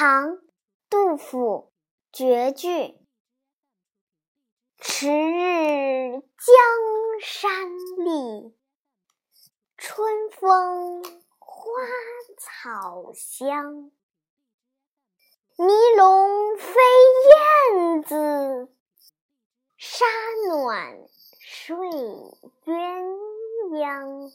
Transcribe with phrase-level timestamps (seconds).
[0.00, 0.38] 唐
[0.88, 1.72] 杜甫
[2.12, 3.00] 绝句
[4.78, 6.54] 迟日江
[7.20, 7.68] 山
[8.04, 8.54] 丽
[9.76, 11.02] 春风
[11.40, 11.82] 花
[12.38, 13.90] 草香。
[15.56, 15.66] 泥
[15.96, 16.72] 融飞
[17.74, 18.72] 燕子
[19.76, 20.06] 沙
[20.46, 21.08] 暖
[21.40, 21.76] 睡
[22.64, 23.02] 鸳
[23.72, 24.32] 鸯